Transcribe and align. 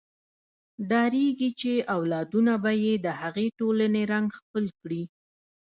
ډارېږي 0.89 1.49
چې 1.59 1.71
اولادونه 1.95 2.53
به 2.63 2.71
یې 2.83 2.93
د 3.05 3.07
هغې 3.21 3.47
ټولنې 3.59 4.01
رنګ 4.13 4.27
خپل 4.39 4.65
کړي. 4.81 5.03